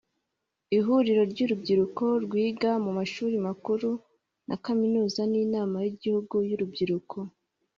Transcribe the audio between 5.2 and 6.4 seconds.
n’inama y’igihugu